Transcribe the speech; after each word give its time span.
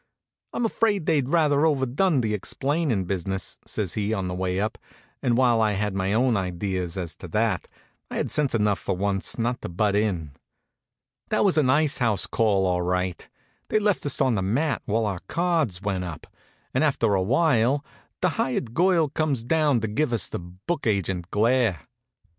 "I'm 0.51 0.65
afraid 0.65 1.05
they've 1.05 1.27
rather 1.29 1.63
overdone 1.63 2.21
the 2.21 2.33
explaining 2.33 3.05
business," 3.05 3.59
says 3.67 3.93
he 3.93 4.15
on 4.15 4.27
the 4.27 4.33
way 4.33 4.59
up; 4.59 4.79
and 5.21 5.37
while 5.37 5.61
I 5.61 5.73
had 5.73 5.93
my 5.93 6.11
own 6.11 6.35
idea 6.35 6.81
as 6.81 7.15
to 7.17 7.27
that, 7.27 7.67
I 8.09 8.17
had 8.17 8.31
sense 8.31 8.55
enough, 8.55 8.79
for 8.79 8.97
once, 8.97 9.37
not 9.37 9.61
to 9.61 9.69
butt 9.69 9.95
in. 9.95 10.31
That 11.29 11.45
was 11.45 11.55
an 11.59 11.69
ice 11.69 11.99
house 11.99 12.25
call, 12.25 12.65
all 12.65 12.81
right. 12.81 13.29
They 13.69 13.77
left 13.77 14.03
us 14.07 14.19
on 14.21 14.33
the 14.33 14.41
mat 14.41 14.81
while 14.85 15.05
our 15.05 15.21
cards 15.27 15.83
went 15.83 16.03
up, 16.03 16.25
and 16.73 16.83
after 16.83 17.13
a 17.13 17.21
while 17.21 17.85
the 18.21 18.29
hired 18.29 18.73
girl 18.73 19.07
comes 19.07 19.43
down 19.43 19.81
to 19.81 19.87
give 19.87 20.13
us 20.13 20.29
the 20.29 20.39
book 20.39 20.87
agent 20.87 21.29
glare. 21.29 21.81